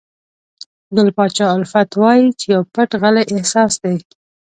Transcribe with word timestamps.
ګل 0.95 1.09
پاچا 1.17 1.45
الفت 1.55 1.89
وایي 2.01 2.27
چې 2.39 2.47
پو 2.55 2.61
پټ 2.73 2.89
غلی 3.01 3.23
احساس 3.37 3.73
دی. 3.83 3.95